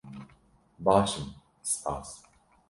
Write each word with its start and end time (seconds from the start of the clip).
Baş 0.85 1.11
im, 1.19 1.25
spas. 1.71 2.09